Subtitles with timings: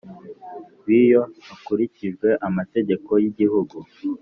[0.85, 3.77] b iyo hakurikijwe amategeko y Igihugu